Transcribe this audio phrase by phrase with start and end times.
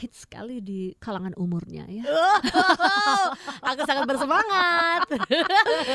[0.00, 2.04] hits sekali di kalangan umurnya ya.
[3.68, 5.04] Aku sangat bersemangat.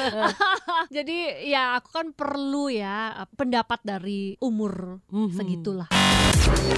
[0.95, 5.33] Jadi ya aku kan perlu ya pendapat dari umur Mhm.
[5.33, 5.89] segitulah.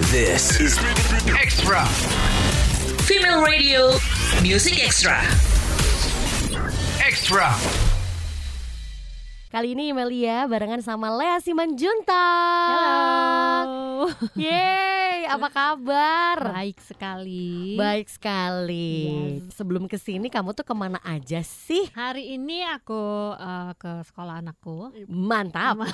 [0.08, 0.80] This is
[1.28, 1.84] Extra.
[3.04, 3.92] Female Radio
[4.40, 5.20] Music Extra.
[6.98, 7.52] Extra.
[9.48, 12.28] Kali ini Melia barengan sama Lea Simanjunta.
[12.68, 14.12] Halo.
[14.36, 16.36] Yeay, apa kabar?
[16.54, 17.74] Baik sekali.
[17.74, 18.90] Baik sekali.
[19.42, 19.58] Yes.
[19.58, 21.90] Sebelum ke sini kamu tuh ke mana aja sih?
[21.96, 24.94] Hari ini aku eh, ke sekolah anakku.
[25.10, 25.82] Mantap.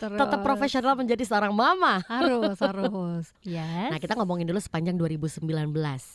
[0.00, 2.04] Terus Tetap profesional menjadi seorang mama.
[2.06, 3.24] Harus, harus.
[3.42, 3.90] Yes.
[3.90, 5.42] Nah kita ngomongin dulu sepanjang 2019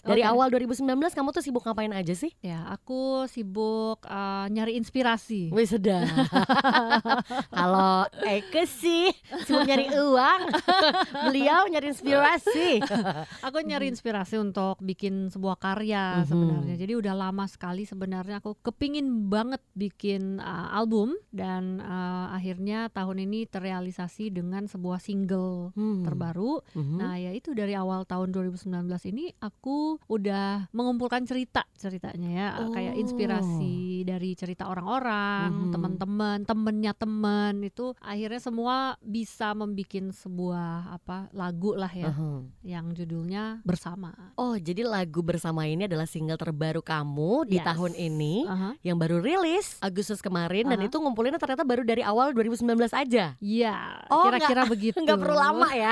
[0.06, 0.30] Dari Oke.
[0.30, 2.32] awal 2019 kamu tuh sibuk ngapain aja sih?
[2.40, 5.52] Ya, aku sibuk eh, nyari inspirasi.
[5.52, 6.08] Wih sedap
[7.56, 9.12] Kalau Eke sih
[9.44, 10.42] sibuk nyari uang
[11.30, 12.82] Beliau nyari inspirasi
[13.42, 16.28] Aku nyari inspirasi untuk bikin sebuah karya Mhm.
[16.28, 16.76] sebenarnya.
[16.76, 23.24] Jadi udah lama sekali sebenarnya aku kepingin banget bikin uh, album dan uh, akhirnya tahun
[23.24, 26.02] ini terrealisasi dengan sebuah single Hmm.
[26.02, 26.64] terbaru.
[26.74, 26.98] Mhm.
[26.98, 28.66] Nah, ya itu dari awal tahun 2019
[29.06, 33.02] ini aku udah mengumpulkan cerita ceritanya ya, kayak Oh.
[33.02, 35.72] inspirasi dari cerita orang-orang, Mhm.
[35.72, 39.74] teman-teman, temennya temen itu akhirnya semua bisa membuat
[40.10, 42.62] sebuah apa lagu lah ya Mhm.
[42.62, 44.12] yang judulnya bersama.
[44.36, 47.66] Oh jadi lagu bersama ini adalah single terbaru kamu di Yes.
[47.66, 48.70] tahun ini Aha.
[48.82, 50.88] Yang baru rilis Agustus kemarin Dan Aha.
[50.88, 53.76] itu ngumpulinnya ternyata baru dari awal 2019 aja Iya,
[54.08, 54.98] Oh, kira-kira begitu.
[55.00, 55.92] Nggak perlu lama ya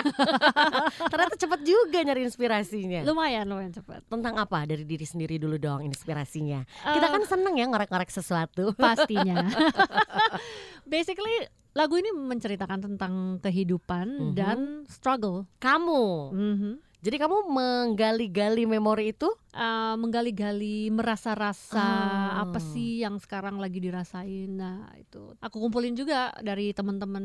[1.11, 4.03] Ternyata cepet juga nyari inspirasinya Lumayan, lumayan cepat.
[4.05, 9.45] Tentang apa dari diri sendiri dulu dong inspirasinya Kita kan seneng ya ngorek-ngorek sesuatu pastinya.
[10.85, 14.33] Basically lagu ini menceritakan tentang kehidupan Mhm.
[14.37, 15.49] dan struggle.
[15.57, 16.73] Kamu Mhm.
[17.03, 22.41] Jadi kamu menggali-gali memori itu Uh, menggali-gali merasa-rasa Ah.
[22.41, 24.49] apa sih yang sekarang lagi dirasain.
[24.49, 27.21] Nah, itu aku kumpulin juga dari teman-teman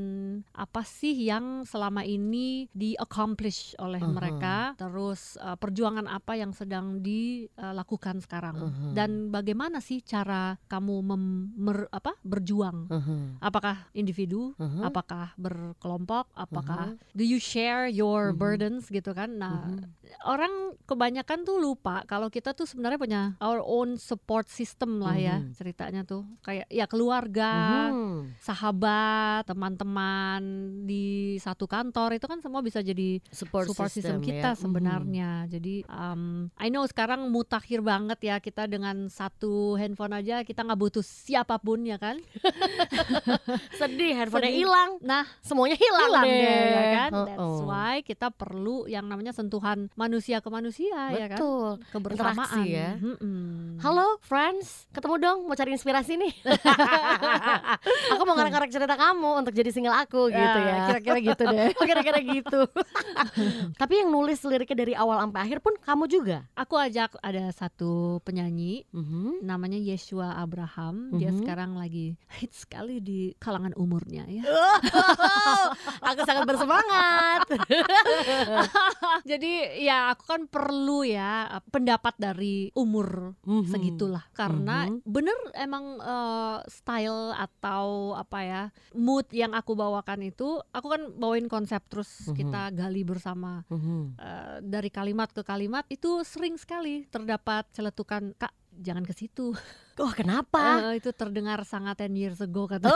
[0.53, 4.12] apa sih yang selama ini di accomplish oleh Mhm.
[4.12, 8.93] mereka, terus uh, perjuangan apa yang sedang dilakukan sekarang Mhm.
[8.93, 12.93] dan bagaimana sih cara kamu mem- mer- apa berjuang?
[12.93, 13.41] Mhm.
[13.41, 14.84] Apakah individu, Mhm.
[14.84, 18.37] apakah berkelompok, apakah do you share your Mhm.
[18.37, 19.33] burdens gitu kan?
[19.41, 19.97] Nah, Mhm.
[20.25, 20.53] orang
[20.83, 25.53] kebanyakan tuh lupa kalau kita tuh sebenarnya punya our own support system lah ya Mhm.
[25.53, 28.39] ceritanya tuh kayak ya keluarga, Mhm.
[28.39, 30.41] sahabat, teman-teman
[30.84, 31.06] di
[31.39, 34.59] satu kantor itu kan semua bisa jadi support, support system, system, kita ya.
[34.59, 35.31] sebenarnya.
[35.47, 40.79] Jadi um, I know sekarang mutakhir banget ya kita dengan satu handphone aja kita nggak
[40.79, 42.17] butuh siapa pun ya kan?
[43.75, 47.11] Sedih handphonenya hilang Nah semuanya hilang, deh, deh ya kan?
[47.12, 49.57] Oh, That's why kita perlu yang namanya sentuhan
[49.94, 51.38] manusia ke manusia ya kan?
[51.38, 52.34] betul Kebersamaan.
[52.38, 52.91] Interaksi ya.
[52.96, 53.78] Mm-mm.
[53.78, 56.32] Halo friends, ketemu dong mau cari inspirasi nih.
[58.12, 60.76] aku mau ngarek-ngarek cerita kamu untuk jadi single aku gitu ya.
[60.88, 61.66] Kira-kira gitu deh.
[61.78, 62.60] Oh, kira-kira gitu.
[63.80, 66.38] Tapi yang nulis liriknya dari awal sampai akhir pun kamu juga.
[66.54, 69.42] Aku ajak ada satu penyanyi Mhm.
[69.42, 71.14] namanya Yeshua Abraham.
[71.14, 71.38] Dia Mhm.
[71.38, 74.42] sekarang lagi hits sekali di kalangan umurnya ya.
[76.00, 77.46] aku sangat bersemangat.
[79.25, 79.47] Jadi
[79.78, 83.69] ya aku kan perlu ya pendapat dari umur Mhm.
[83.69, 85.06] segitulah karena Mhm.
[85.06, 91.47] bener emang eh, style atau apa ya mood yang aku bawakan itu aku kan bawain
[91.47, 92.34] konsep terus Mhm.
[92.34, 94.00] kita gali bersama Mhm.
[94.19, 99.53] Eh, dari kalimat ke kalimat itu sering sekali terdapat celetukan kak jangan ke situ
[99.99, 100.94] Oh kenapa?
[100.94, 102.87] Eh, itu terdengar sangat 10 years ago kata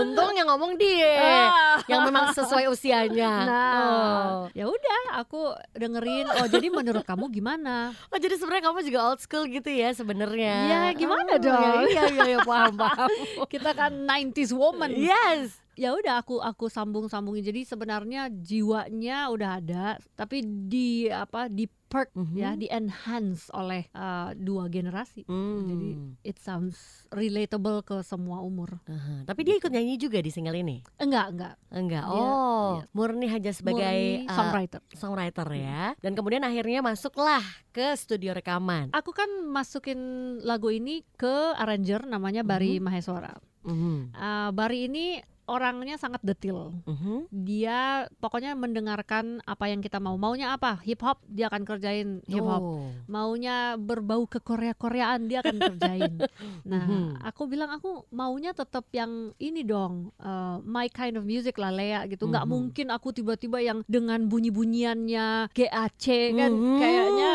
[0.00, 1.52] Untung yang ngomong dia,
[1.84, 3.32] yang memang sesuai usianya.
[3.52, 4.40] nah Oh.
[4.52, 5.40] ya udah aku
[5.72, 9.92] dengerin oh jadi menurut kamu gimana Oh jadi sebenarnya kamu juga old school gitu ya
[9.92, 10.54] sebenarnya.
[10.66, 11.84] Ya, gimana Oh, dong?
[11.86, 13.08] Iya iya iya paham paham.
[13.44, 15.52] kita kan 90s woman yes.
[15.76, 19.86] ya udah aku aku sambung sambungin jadi sebenarnya jiwanya udah ada
[20.16, 22.34] tapi di apa di perk Mhm.
[22.34, 25.64] ya di enhance oleh uh, dua generasi Hmm.
[25.64, 25.88] jadi
[26.22, 26.76] it sounds
[27.10, 30.84] relatable ke semua umur Aha, Tapi dia ikut nyanyi juga di single ini?
[30.96, 32.04] enggak enggak Enggak.
[32.04, 32.84] Dia- oh, iya.
[32.90, 35.96] murni hanya sebagai Murni uh, songwriter songwriter ya.
[35.98, 37.40] Dan kemudian akhirnya masuklah
[37.70, 38.88] ke studio rekaman.
[38.90, 39.98] aku kan masukin
[40.40, 44.12] lagu ini ke arranger namanya Bari Maheswara Mhm.
[44.12, 46.76] Uh, Bari ini orangnya sangat detil.
[46.84, 47.32] Mhm.
[47.32, 50.14] Dia pokoknya mendengarkan apa yang kita mau.
[50.14, 50.78] Maunya apa?
[50.84, 52.60] Hip hop, dia akan kerjain hip hop.
[52.60, 52.86] Oh.
[53.08, 56.14] Maunya berbau ke Korea-Koreaan, dia akan kerjain.
[56.68, 57.24] Nah, Mhm.
[57.24, 62.04] aku bilang aku maunya tetap yang ini dong, eh, my kind of music lah Lea
[62.06, 62.28] gitu.
[62.28, 62.52] Nggak Mhm.
[62.52, 66.04] mungkin aku tiba-tiba yang dengan bunyi-bunyiannya GAC
[66.34, 67.32] kan kayaknya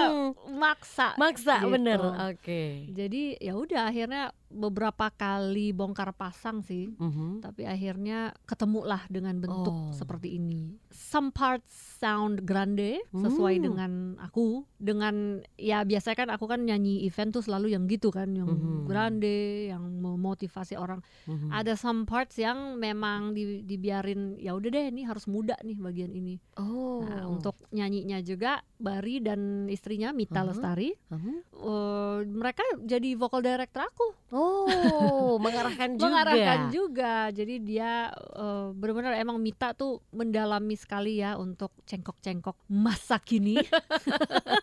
[0.53, 1.17] maksa.
[1.17, 1.71] maksa gitu.
[1.71, 1.99] bener.
[2.29, 2.93] Oke.
[2.93, 6.93] Jadi ya udah akhirnya beberapa kali bongkar pasang sih.
[6.93, 7.41] Mhm.
[7.41, 9.91] Tapi akhirnya ketemulah dengan bentuk Oh.
[9.91, 10.77] seperti ini.
[10.93, 13.63] Some parts sound grande sesuai Hmm.
[13.63, 13.91] dengan
[14.21, 14.67] aku.
[14.77, 18.85] Dengan ya biasanya kan aku kan nyanyi event tuh selalu yang gitu kan, yang Mhm.
[18.85, 20.99] grande, yang memotivasi orang.
[21.25, 21.49] Mhm.
[21.49, 26.11] Ada some parts yang memang di- dibiarin ya udah deh ini harus muda nih bagian
[26.11, 26.37] ini.
[26.59, 27.01] Oh.
[27.01, 30.47] Nah, untuk nyanyinya juga Bari dan istrinya Mita Mhm.
[30.51, 31.33] Lestari, Mhm.
[31.55, 34.07] eh, mereka jadi vocal director aku.
[34.35, 34.42] Oh,
[35.43, 36.05] mengarahkan juga.
[36.05, 37.13] mengarahkan juga.
[37.31, 43.57] Jadi dia eh, benar-benar emang Mita tuh mendalami sekali ya untuk cengkok-cengkok masa kini.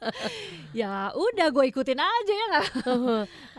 [0.70, 2.46] Ya udah gue ikutin aja ya.
[2.50, 2.66] Nggak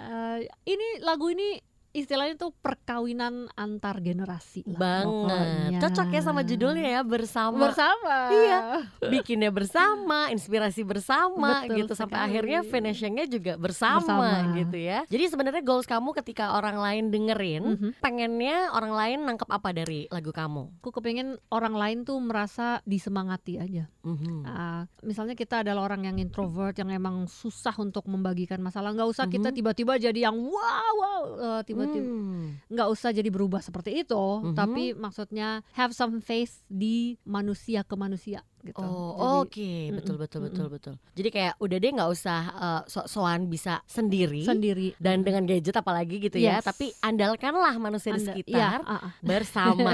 [0.01, 1.59] Eh, ini lagu ini
[1.91, 5.05] istilahnya tuh perkawinan antar generasi lah Banget.
[5.05, 5.79] pokoknya.
[5.79, 7.59] Cocok ya sama judulnya ya bersama.
[7.61, 8.59] bersama Iya.
[9.03, 12.27] Bikinnya bersama, inspirasi bersama Betul gitu sampai sekali.
[12.29, 14.55] akhirnya finishingnya juga bersama, Bersama.
[14.55, 15.03] gitu ya.
[15.05, 17.89] Jadi sebenarnya goals kamu ketika orang lain dengerin, Mhm.
[17.97, 20.63] pengennya orang lain nangkep apa dari lagu kamu?
[20.77, 24.43] aku kepengen orang lain tuh merasa disemangati aja Mhm.
[24.43, 29.25] Ah, misalnya kita adalah orang yang introvert yang emang susah untuk membagikan masalah nggak usah
[29.25, 29.55] kita Mhm.
[29.55, 32.47] tiba-tiba jadi yang wow wow eh, tiba-tiba Hmm.
[32.67, 34.53] nggak usah jadi berubah seperti itu Mhm.
[34.53, 40.39] tapi maksudnya have some faith di manusia ke manusia gitu Oh, oke, betul mm-mm, betul
[40.39, 40.47] mm-mm.
[40.47, 40.93] betul betul.
[41.11, 46.17] Jadi kayak udah deh nggak usah uh, sok-sokan bisa sendiri sendiri dan dengan gadget apalagi
[46.19, 46.63] gitu ya, Yes.
[46.63, 49.11] tapi andalkanlah manusia di Anda- sekitar iya, ah, ah.
[49.19, 49.93] bersama.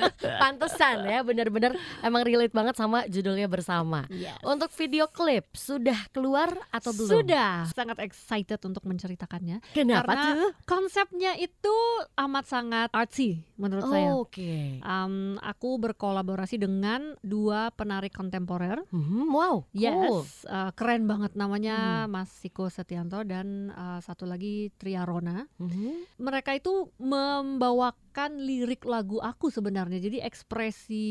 [0.40, 4.04] Pantesan ya, benar-benar emang relate banget sama judulnya bersama.
[4.08, 4.38] Yes.
[4.42, 7.10] Untuk video klip sudah keluar atau belum?
[7.12, 10.50] sudah sangat excited untuk menceritakannya Kenapa Karena tuh?
[10.64, 11.74] konsepnya itu
[12.16, 14.80] amat sangat artsy menurut saya Oh, Oke.
[14.80, 20.22] Um, aku berkolaborasi dengan dua penari kontemporer Mhm, wow, cool.
[20.22, 25.42] Yes, uh, keren banget namanya Mas Siko Setianto dan uh, satu lagi Tria Rona.
[25.58, 26.22] Mhm.
[26.22, 27.98] Mereka itu membawakan
[28.28, 29.96] lirik lagu aku sebenarnya.
[29.96, 31.06] Jadi ekspresi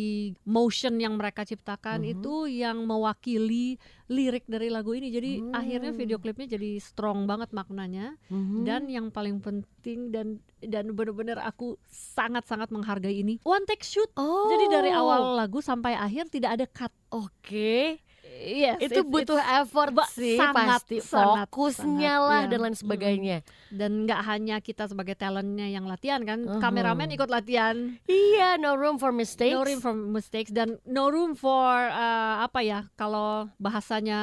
[0.46, 2.12] motion yang mereka ciptakan Mhm.
[2.14, 5.10] itu yang mewakili lirik dari lagu ini.
[5.10, 5.56] Jadi Hmm.
[5.56, 8.62] akhirnya video klipnya jadi strong banget maknanya Mhm.
[8.62, 14.12] dan yang paling penting dan dan benar-benar aku sangat-sangat menghargai ini one take shoot.
[14.20, 14.52] oh.
[14.52, 16.92] Jadi dari awal lagu sampai akhir tidak ada cut.
[17.10, 18.04] Oke.
[18.40, 21.84] Yes, itu it's- butuh it's- effort ba- sih sangat, pasti sangat, fokusnya
[22.16, 22.48] sangat, lah iya.
[22.48, 23.38] dan lain sebagainya.
[23.70, 26.58] dan nggak hanya kita sebagai talentnya yang latihan kan Uh-huh.
[26.58, 29.52] kameramen ikut latihan Iya, no room for mistakes.
[29.52, 31.52] no room for mistakes dan no room for
[31.86, 34.20] uh, apa ya kalau bahasanya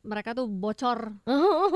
[0.00, 1.12] mereka tuh bocor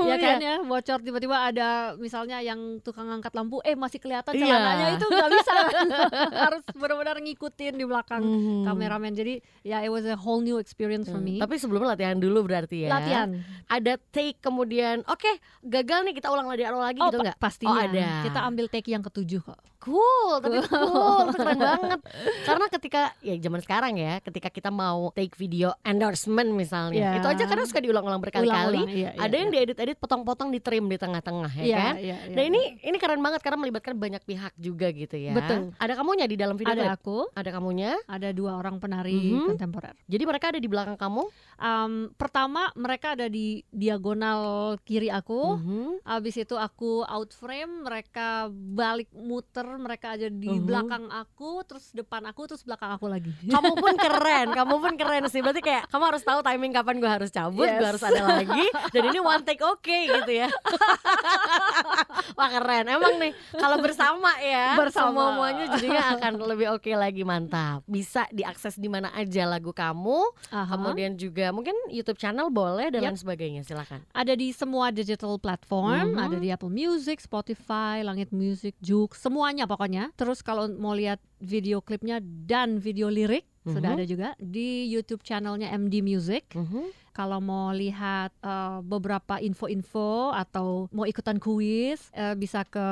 [0.01, 4.43] ya kan ya bocor tiba-tiba ada misalnya yang tukang angkat lampu eh masih kelihatan Iya.
[4.43, 5.51] celananya itu nggak bisa
[6.45, 8.63] harus benar-benar ngikutin di belakang Mhm.
[8.65, 12.15] kameramen jadi ya it was a whole new experience for me Hmm, Tapi sebelumnya latihan
[12.15, 12.89] dulu berarti ya.
[12.89, 13.29] latihan
[13.67, 15.27] Ada take kemudian, oke
[15.61, 17.37] gagal nih kita ulang lagi lagi oh gitu pa- nggak?
[17.37, 18.07] pastinya Oh, ada.
[18.23, 21.99] kita ambil take yang ketujuh kok Cool, tapi cool, keren banget.
[22.41, 27.11] Karena ketika ya zaman sekarang ya, ketika kita mau take video endorsement misalnya, Ya.
[27.15, 28.81] itu aja kadang suka diulang-ulang berkali-kali.
[28.81, 29.61] Iya, iya, ada yang iya.
[29.61, 31.93] diedit-edit potong-potong di trim di tengah-tengah ya Iya, kan?
[31.97, 35.37] iya, Nah iya, ini ini keren banget karena melibatkan banyak pihak juga gitu ya.
[35.37, 35.77] Betul.
[35.77, 37.93] Ada kamunya di dalam video ada aku Ada kamunya.
[38.07, 39.53] ada dua orang penari Mhm.
[39.53, 39.93] kontemporer.
[40.03, 41.29] Jadi mereka ada di belakang kamu.
[41.65, 44.39] Um, pertama mereka ada di diagonal
[44.79, 45.57] kiri aku.
[45.57, 46.05] Mhm.
[46.05, 50.61] Abis itu aku out frame, mereka balik muter, mereka ada di Mhm.
[50.61, 53.33] belakang aku, terus depan aku, terus belakang aku lagi.
[53.49, 55.41] Kamu pun keren, kamu pun keren sih.
[55.41, 57.89] Berarti kayak kamu harus tahu timing kapan gue harus cabut, gue Yes.
[57.89, 58.65] harus ada lagi.
[58.93, 60.49] Dan ini one take oke gitu ya.
[62.37, 65.33] Wah keren, emang nih kalau bersama ya, Bersama.
[65.33, 67.81] semuanya jadinya akan lebih oke lagi mantap.
[67.85, 70.19] Bisa diakses di mana aja lagu kamu,
[70.51, 70.67] Aha.
[70.69, 73.15] kemudian juga mungkin YouTube channel boleh dan Yap.
[73.15, 73.61] lain sebagainya.
[73.63, 74.03] Silakan.
[74.11, 76.19] ada di semua digital platform, Mhm.
[76.19, 80.11] ada di Apple Music, Spotify, Langit Music, Juk, semuanya pokoknya.
[80.13, 83.97] Terus kalau mau lihat video klipnya dan video lirik sudah Mhm.
[83.97, 86.51] ada juga di YouTube channelnya MD Music.
[86.51, 87.04] Mhm.
[87.15, 92.83] Kalau mau lihat uh, beberapa info-info atau mau ikutan kuis uh, bisa ke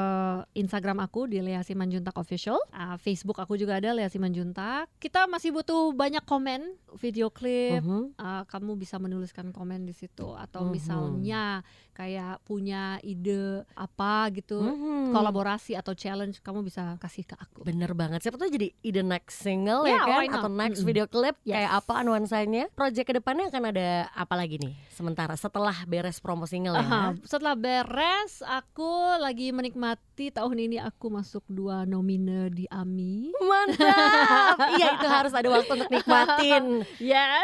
[0.56, 2.56] Instagram aku di Lea Simanjuntak Official.
[2.72, 4.88] Uh, Facebook aku juga ada Lea Simanjuntak.
[4.96, 6.63] Kita masih butuh banyak komen
[6.96, 7.84] video klip.
[7.84, 8.15] Mhm.
[8.15, 10.72] Uh, kamu bisa menuliskan komen di situ atau Mhm.
[10.72, 11.44] misalnya
[11.92, 15.12] kayak punya ide apa gitu Mhm.
[15.12, 17.68] kolaborasi atau challenge kamu bisa kasih ke aku.
[17.68, 18.24] Bener banget.
[18.24, 20.39] Siapa tuh jadi ide next single Yeah, ya kan why not?
[20.39, 21.60] atau next video clip Yes.
[21.60, 22.63] kayak apa nuansanya?
[22.72, 24.77] Project ke depannya akan ada apa lagi nih?
[24.93, 26.86] Sementara setelah beres promo single ya.
[26.86, 33.34] Aha, setelah beres aku lagi menikmati tahun ini aku masuk dua nomine di AMI.
[33.34, 34.58] Mantap.
[34.77, 36.65] iya itu harus ada waktu untuk nikmatin.
[37.03, 37.43] Yes.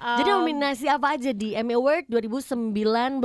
[0.00, 3.20] Jadi Um, nominasi apa aja di Emmy Award 2019?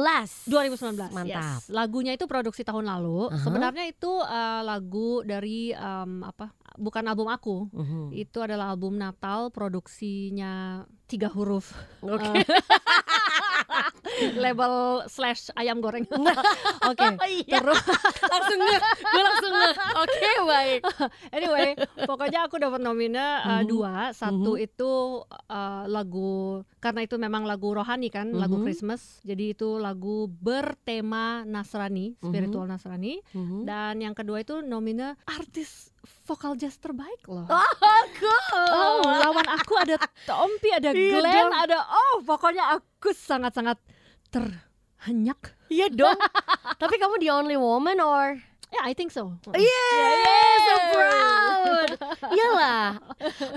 [0.51, 1.15] 2019.
[1.15, 1.25] Mantap.
[1.25, 1.71] yes.
[1.71, 3.31] Lagunya itu produksi tahun lalu.
[3.31, 3.39] Aha.
[3.39, 6.51] Sebenarnya itu uh, lagu dari um, apa?
[6.77, 7.67] Bukan album aku.
[7.69, 8.11] Mhm.
[8.11, 11.69] Itu adalah album Natal produksinya tiga huruf.
[12.01, 12.31] Oke.
[14.37, 14.73] Label
[15.07, 16.05] slash ayam goreng.
[16.89, 17.05] Oke.
[17.43, 17.59] Iya.
[17.59, 17.81] Terus
[18.31, 19.69] langsung nge, gue langsung nge.
[19.97, 20.81] Oke baik.
[21.29, 21.67] anyway,
[21.99, 23.67] pokoknya aku dapat nomine uh, Mhm.
[23.67, 23.93] dua.
[24.11, 24.63] Satu Mhm.
[24.63, 24.91] itu
[25.27, 28.63] uh, lagu karena itu memang lagu rohani kan, lagu Mhm.
[28.63, 29.01] Christmas.
[29.21, 32.23] Jadi itu lagu bertema Nasrani, Mhm.
[32.23, 33.19] spiritual Nasrani.
[33.27, 33.65] Mhm.
[33.65, 35.91] Dan yang kedua itu nomine artis
[36.23, 37.45] vokal jazz terbaik loh.
[37.45, 37.73] Oh,
[38.15, 38.67] cool.
[38.71, 41.51] Oh, lawan aku ada Tompi, ada Iya Glenn, dong.
[41.53, 43.77] ada oh, pokoknya aku sangat-sangat
[44.29, 45.39] terhenyak.
[45.67, 46.17] Iya dong.
[46.81, 48.37] Tapi kamu the only woman or?
[48.69, 49.37] Yeah, I think so.
[49.47, 51.89] Yeah, so proud.
[52.35, 52.87] Iyalah.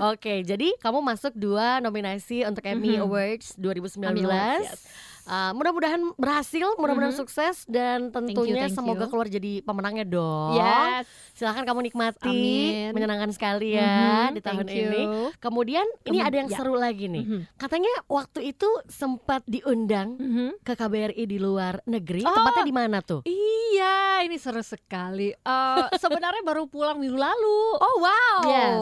[0.09, 3.03] Oke, jadi kamu masuk dua nominasi untuk Emmy Mhm.
[3.03, 4.05] Awards 2019.
[4.05, 4.81] Emmy Awards, yes.
[5.29, 7.21] Uh, mudah-mudahan berhasil, mudah-mudahan Mhm.
[7.21, 9.09] sukses dan tentunya thank semoga you.
[9.09, 10.57] keluar jadi pemenangnya dong.
[10.57, 11.05] Yes.
[11.31, 12.89] Silahkan kamu nikmati, Amin.
[12.91, 14.89] menyenangkan sekali ya Mhm, di tahun thank you.
[14.89, 15.03] ini.
[15.37, 16.57] Kemudian ini ada yang ya.
[16.57, 17.21] seru lagi nih.
[17.21, 17.41] Mhm.
[17.55, 20.49] Katanya waktu itu sempat diundang Mhm.
[20.59, 22.25] ke KBRI di luar negeri.
[22.25, 22.33] Oh.
[22.33, 23.21] Tempatnya di mana tuh?
[23.23, 25.29] Iya, ini seru sekali.
[25.29, 25.37] Eh,
[26.01, 27.59] sebenarnya baru pulang minggu lalu.
[27.77, 28.41] Oh wow.
[28.43, 28.77] Yes.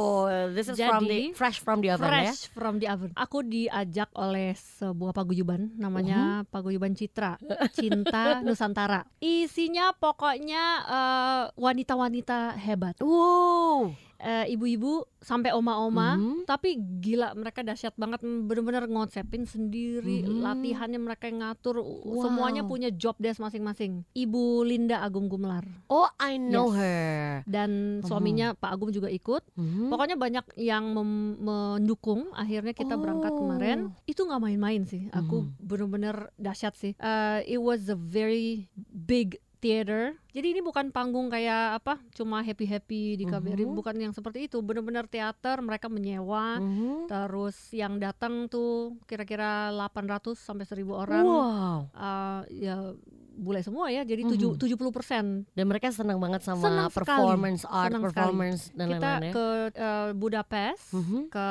[0.56, 2.32] This is from Jadi, the fresh from the oven ya.
[2.32, 3.12] Fresh from the oven.
[3.14, 7.40] Aku diajak oleh sebuah paguyuban namanya Paguyuban Citra,
[7.78, 9.08] Cinta Nusantara.
[9.24, 13.00] Isinya pokoknya eh, wanita-wanita hebat.
[13.02, 13.96] Wow.
[14.18, 16.18] Eh, ibu-ibu sampai oma-oma.
[16.18, 16.50] Mhm.
[16.50, 20.42] Tapi gila mereka dahsyat banget bener-bener ngonsepin sendiri Mhm.
[20.42, 22.26] latihannya mereka yang ngatur Wow.
[22.26, 24.10] semuanya punya job desk masing-masing.
[24.12, 26.78] Ibu Linda Agung Gumelar Oh, I know Yes.
[26.82, 27.26] her.
[27.46, 28.10] dan Mhm.
[28.10, 29.46] suaminya Pak Agung juga ikut.
[29.54, 29.94] Mhm.
[29.94, 32.34] Pokoknya banyak yang mem- mendukung.
[32.34, 33.46] Akhirnya kita berangkat Oh.
[33.46, 33.94] kemarin.
[34.04, 35.14] Itu nggak main-main sih.
[35.14, 35.62] Aku Mhm.
[35.62, 36.98] bener-bener dahsyat sih.
[36.98, 40.14] Uh, it was a very big theater.
[40.32, 43.74] Jadi ini bukan panggung kayak apa, cuma happy happy di KBRI, Mhm.
[43.74, 44.62] bukan yang seperti itu.
[44.62, 45.58] Bener-bener teater.
[45.60, 46.62] Mereka menyewa.
[46.62, 47.10] Mhm.
[47.10, 51.26] Terus yang datang tuh kira-kira 800 sampai 1000 orang.
[51.26, 51.78] Wow.
[51.92, 52.94] Uh, ya
[53.38, 54.02] bule semua ya.
[54.02, 54.32] Jadi Mhm.
[54.34, 56.98] tujuh 70% Dan mereka senang banget sama Senang sekali.
[56.98, 58.16] performance art, Senang sekali.
[58.18, 59.32] performance dan kita lain-lain ya.
[59.32, 61.20] ke uh, Budapest, Mhm.
[61.30, 61.48] ke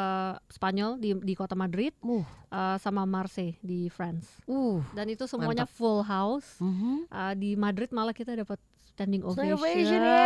[0.50, 2.26] Spanyol di di kota Madrid, Uh.
[2.48, 4.26] uh, sama Marseille di France.
[4.44, 4.82] Uh.
[4.92, 6.58] Dan itu semuanya full house.
[6.58, 7.06] Mhm.
[7.06, 9.54] Uh, di Madrid malah kita dapat standing ovation.
[9.54, 10.20] Celebration ya.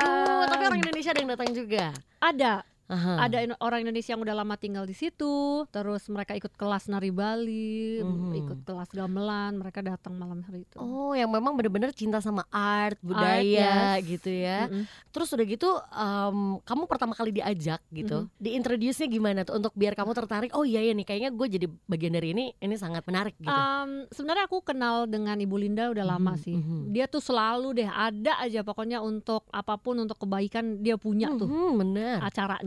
[0.00, 0.42] Cool.
[0.46, 1.84] Tapi orang Indonesia ada yang datang juga.
[2.18, 2.52] Ada,
[2.86, 3.24] Aha.
[3.24, 5.34] ada in- orang Indonesia yang udah lama tinggal di situ.
[5.68, 8.32] Terus mereka ikut kelas nari Bali, Mhm.
[8.36, 9.56] ikut kelas gamelan.
[9.56, 10.76] Mereka datang malam hari itu.
[10.76, 14.04] Oh, yang memang benar-benar cinta sama art, budaya yes.
[14.04, 14.68] gitu ya.
[14.68, 14.84] Mm-mm.
[15.08, 20.12] Terus udah gitu, em, kamu pertama kali diajak gitu, diintroduce-nya gimana tuh untuk biar kamu
[20.12, 20.50] tertarik?
[20.52, 23.48] Oh iya ya nih, kayaknya gue jadi bagian dari ini, ini sangat menarik gitu.
[23.48, 26.54] Um, sebenarnya aku kenal dengan Ibu Linda udah lama Mhm, sih.
[26.54, 26.90] mhm.
[26.90, 31.46] Dia tuh selalu deh ada aja pokoknya untuk apa pun untuk kebaikan dia punya tuh
[31.46, 32.18] Mhm, benar,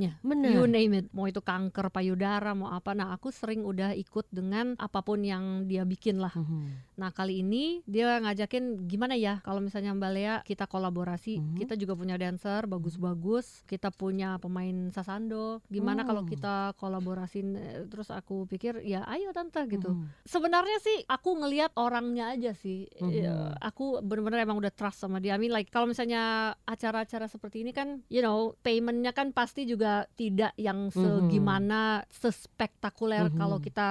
[0.09, 0.23] acaranya.
[0.23, 0.51] benar.
[0.53, 1.05] You name it.
[1.11, 2.91] Mau itu kanker payudara, mau apa.
[2.91, 6.31] Nah, aku sering udah ikut dengan apa pun yang dia bikin lah.
[6.31, 6.95] Mhm.
[6.97, 11.39] Nah, kali ini dia ngajakin gimana ya kalau misalnya Mbak Lea kita kolaborasi.
[11.39, 11.55] Mhm.
[11.57, 13.65] Kita juga punya dancer bagus-bagus.
[13.65, 15.61] Kita punya pemain sasando.
[15.67, 16.29] Gimana kalau Hmm.
[16.29, 19.89] kita kolaborasin Eh, terus aku pikir ya ayo tante gitu.
[19.89, 20.05] Mhm.
[20.23, 22.85] Sebenarnya sih aku ngelihat orangnya aja sih.
[23.01, 23.09] Mhm.
[23.09, 25.33] Ya, aku bener-bener emang udah trust sama dia.
[25.33, 29.96] I mean like kalau misalnya acara-acara seperti ini kan, you know, paymentnya kan pasti juga
[30.13, 30.93] tidak yang Mhm.
[30.93, 33.35] segimana sespektakuler Mhm.
[33.35, 33.87] kalau kita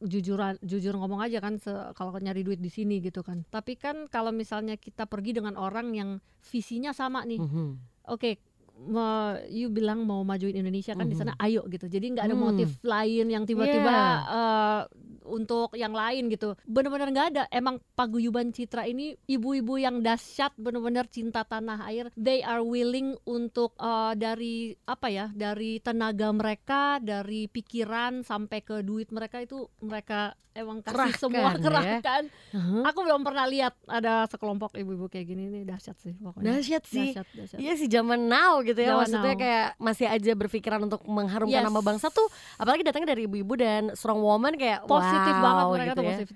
[0.00, 3.44] jujuran jujur ngomong aja kan se- kalau nyari duit di sini gitu kan.
[3.46, 6.10] Tapi kan kalau misalnya kita pergi dengan orang yang
[6.42, 7.38] visinya sama nih.
[7.38, 7.68] Mhm.
[8.08, 8.40] Oke,
[8.82, 11.42] me- you bilang mau majuin Indonesia kan di sana Mhm.
[11.42, 12.44] ayo gitu jadi nggak ada Hmm.
[12.46, 14.08] motif lain yang tiba-tiba Iya.
[14.26, 14.82] eh,
[15.22, 21.06] untuk yang lain gitu benar-benar nggak ada emang paguyuban Citra ini ibu-ibu yang dahsyat benar-benar
[21.06, 27.46] cinta tanah air they are willing untuk eh, dari apa ya dari tenaga mereka dari
[27.46, 31.62] pikiran sampai ke duit mereka itu mereka emang kasih Kerahkan semua ya.
[31.62, 32.82] kerahkan Huh?
[32.82, 37.14] aku belum pernah lihat ada sekelompok ibu-ibu kayak gini nih dahsyat sih pokoknya Dahsyat sih.
[37.14, 37.58] dahsyat, dahsyat.
[37.60, 39.40] Iya sih zaman now gitu ya Zaman maksudnya now.
[39.40, 41.66] kayak masih aja berpikiran untuk mengharumkan Yes.
[41.66, 45.82] nama bangsa tuh apalagi datangnya dari ibu-ibu dan strong woman kayak positif wow, banget mereka
[45.82, 46.10] gitu tuh ya.
[46.14, 46.34] positif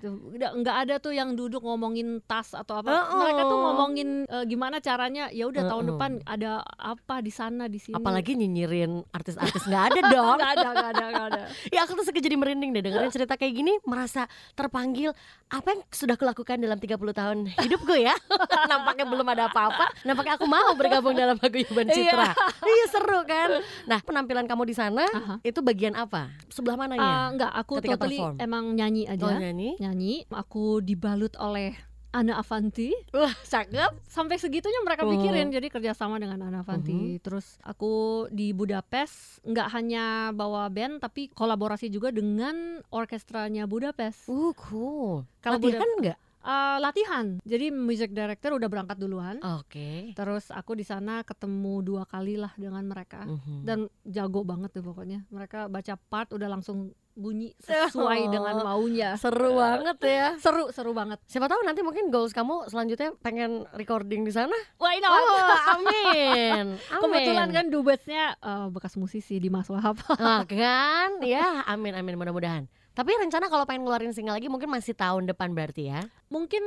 [0.65, 3.19] ada tuh yang duduk ngomongin tas atau apa Uh-uh.
[3.21, 5.91] mereka tuh ngomongin eh, gimana caranya ya udah tahun Uh-uh.
[5.95, 10.37] depan ada apa di sana di sini Apalagi nyinyirin artis-artis nggak ada dong.
[10.41, 11.41] nggak ada nggak ada nggak ada
[11.75, 15.15] ya aku tuh suka jadi merinding deh dengerin cerita kayak gini merasa terpanggil
[15.45, 18.17] apa yang sudah kulakukan dalam 30 tahun hidupku ya.
[18.71, 19.93] Nampaknya belum ada apa-apa.
[20.01, 22.24] Nampaknya aku mau bergabung dalam paguyuban Citra.
[22.69, 23.49] iya seru kan.
[23.83, 25.35] Nah penampilan kamu di sana Aha.
[25.41, 26.31] itu bagian apa?
[26.47, 27.11] Sebelah Ah, mananya?
[27.31, 28.35] nggak aku Ketika totally perform.
[28.39, 29.69] emang nyanyi aja Oh nyanyi.
[29.77, 31.75] nyanyi aku dibalut oleh
[32.09, 33.91] Ana Avanti Wah cakep.
[34.05, 35.11] sampai segitunya mereka Oh.
[35.11, 37.91] pikirin jadi kerjasama dengan Ana Avanti terus aku
[38.29, 42.55] di Budapest nggak hanya bawa band tapi kolaborasi juga dengan
[42.87, 45.27] orkestranya Budapest Uh cool.
[45.37, 46.17] Kalau Latihan nggak?
[46.45, 50.13] Eh, latihan jadi music director udah berangkat duluan Oke.
[50.13, 53.65] terus aku di sana ketemu dua kali lah dengan mereka Mhm.
[53.65, 58.29] dan jago banget tuh pokoknya mereka baca part udah langsung bunyi sesuai Oh.
[58.29, 60.27] dengan maunya seru banget ya.
[60.37, 64.53] seru seru banget Siapa tahu nanti mungkin goals kamu selanjutnya pengen recording di sana.
[64.77, 66.77] why Oh, amin.
[66.93, 67.01] amin.
[67.01, 71.17] kebetulan kan dubesnya eh, bekas musisi di Mas Wahab Ah, kan?
[71.21, 72.69] Ya, amin amin mudah-mudahan.
[72.95, 76.01] Tapi rencana kalau pengen ngeluarin single lagi mungkin masih tahun depan berarti ya.
[76.31, 76.63] mungkin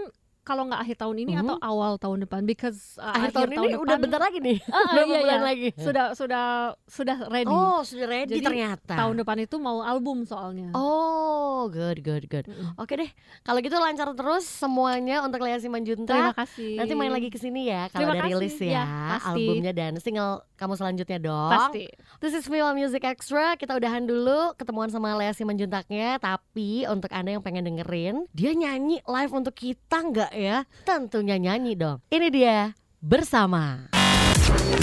[0.49, 1.43] kalau nggak akhir tahun ini Mhm.
[1.45, 4.59] atau awal tahun depan because uh, Akhir, tahun, ini depan udah bentar lagi nih.
[4.71, 5.45] Ah, Berapa iya, bulan iya.
[5.45, 5.69] lagi?
[5.76, 6.45] sudah sudah
[6.87, 8.95] sudah ready Oh, sudah ready Jadi, ternyata.
[8.97, 12.47] tahun depan itu mau album soalnya Oh, good good good.
[12.47, 12.73] Mm-mm.
[12.76, 13.11] Oke deh.
[13.43, 16.09] Kalau gitu lancar terus semuanya untuk Lea Simanjunta.
[16.09, 18.25] terima kasih Nanti main lagi ke sini ya kalau kasih.
[18.25, 19.28] rilis ya, Ya, pasti.
[19.37, 21.50] albumnya dan single kamu selanjutnya dong.
[21.50, 21.85] pasti
[22.19, 23.55] This is Mila Music Extra.
[23.55, 26.19] Kita udahan dulu ketemuan sama Lea Simanjuntaknya.
[26.19, 30.62] Tapi untuk anda yang pengen dengerin, dia nyanyi live untuk kita nggak ya?
[30.87, 31.99] Tentunya nyanyi dong.
[32.09, 32.57] Ini dia
[33.02, 33.90] bersama.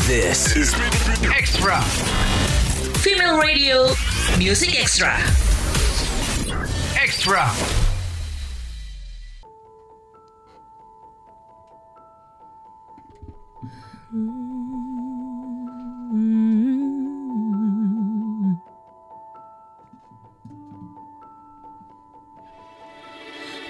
[0.06, 0.76] This is
[1.32, 1.82] Extra.
[3.02, 3.90] Female Radio
[4.38, 5.18] Music Extra.
[7.00, 7.50] Extra.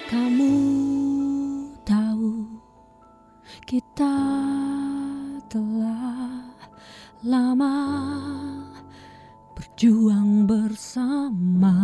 [0.05, 0.84] Kamu
[3.75, 4.15] kita
[5.51, 6.47] telah
[7.27, 7.75] lama
[9.51, 11.75] berjuang bersama.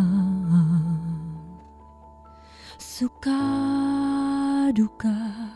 [2.79, 3.43] Suka
[4.71, 5.51] duka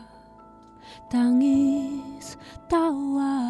[1.08, 2.36] Tangis
[2.68, 3.40] tawa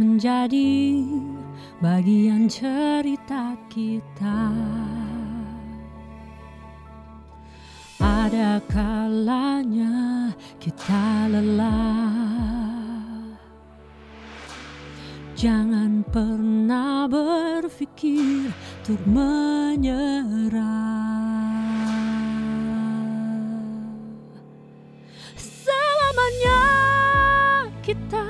[0.00, 1.04] Menjadi
[1.84, 2.25] bagian
[16.76, 20.60] pernah berpikir untuk menyerah
[25.40, 26.64] Selamanya
[27.80, 28.28] kita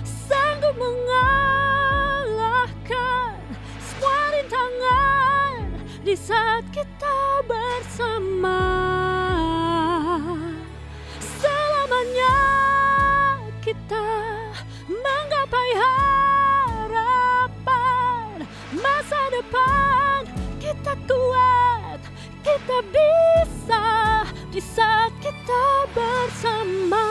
[0.00, 3.36] sanggup mengalahkan
[3.76, 5.76] semua rintangan
[6.08, 8.64] di saat kita bersama.
[19.54, 20.26] Depan
[20.58, 22.00] kita kuat
[22.42, 23.86] kita bisa
[24.50, 25.64] di saat kita
[25.94, 27.06] bersama.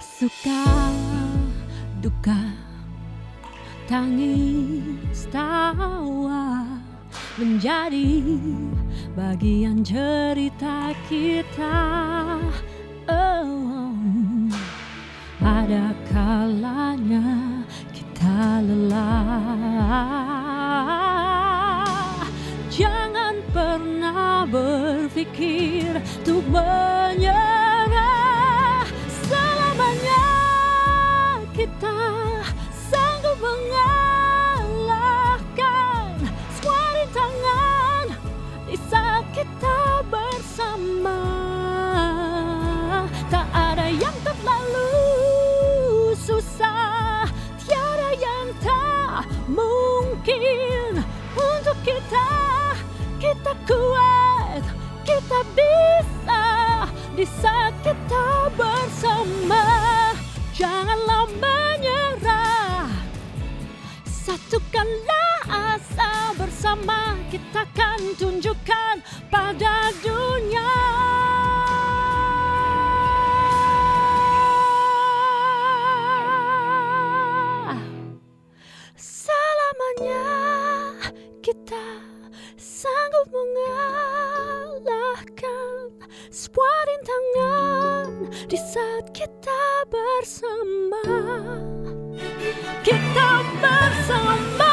[0.00, 0.64] Suka
[2.04, 2.40] duka
[3.88, 6.19] tangis tawa
[7.40, 8.20] menjadi
[9.16, 11.80] bagian cerita kita.
[13.08, 13.96] Oh,
[15.40, 17.64] ada kalanya
[17.96, 19.56] kita lelah.
[22.68, 27.69] Jangan pernah berpikir untuk menyerah.
[53.66, 54.62] kuat.
[55.04, 56.44] Kita bisa
[57.16, 59.66] di saat kita bersama.
[60.54, 62.88] Janganlah menyerah.
[64.04, 67.16] Satukanlah asa bersama.
[67.32, 68.94] Kita akan tunjukkan
[69.32, 70.72] pada dunia.
[87.10, 91.02] Rintangan di saat kita bersama.
[92.86, 94.69] Kita bersama.